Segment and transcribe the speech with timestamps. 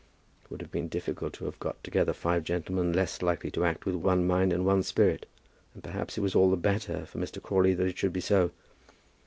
[0.43, 3.85] It would have been difficult to have got together five gentlemen less likely to act
[3.85, 5.27] with one mind and one spirit;
[5.75, 7.39] and perhaps it was all the better for Mr.
[7.39, 8.49] Crawley that it should be so.